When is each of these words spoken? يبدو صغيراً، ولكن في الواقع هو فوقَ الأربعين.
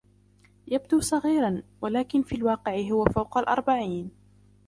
يبدو 0.67 0.99
صغيراً، 0.99 1.63
ولكن 1.81 2.23
في 2.23 2.35
الواقع 2.35 2.77
هو 2.91 3.05
فوقَ 3.05 3.37
الأربعين. 3.37 4.11